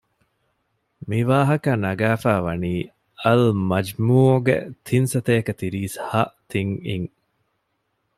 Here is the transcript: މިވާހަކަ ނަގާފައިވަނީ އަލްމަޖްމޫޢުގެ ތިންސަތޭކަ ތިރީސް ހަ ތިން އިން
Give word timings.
މިވާހަކަ 1.09 1.71
ނަގާފައިވަނީ 1.83 2.73
އަލްމަޖްމޫޢުގެ 3.21 4.57
ތިންސަތޭކަ 4.87 5.51
ތިރީސް 5.59 5.97
ހަ 6.09 6.21
ތިން 6.49 6.73
އިން 6.85 7.09